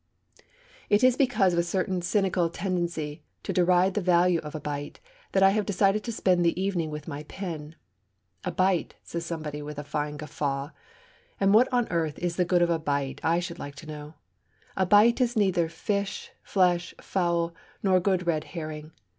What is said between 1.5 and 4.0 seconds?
of a certain cynical tendency to deride